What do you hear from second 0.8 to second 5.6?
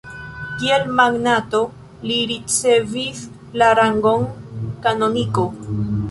magnato, li ricevis la rangon kanoniko.